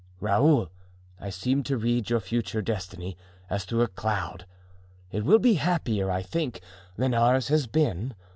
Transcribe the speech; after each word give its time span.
Raoul, 0.19 0.71
I 1.19 1.29
seem 1.29 1.61
to 1.61 1.77
read 1.77 2.09
your 2.09 2.19
future 2.19 2.63
destiny 2.63 3.15
as 3.51 3.65
through 3.65 3.83
a 3.83 3.87
cloud. 3.87 4.47
It 5.11 5.23
will 5.25 5.37
be 5.37 5.53
happier, 5.61 6.09
I 6.09 6.23
think, 6.23 6.59
than 6.95 7.13
ours 7.13 7.49
has 7.49 7.67
been. 7.67 8.15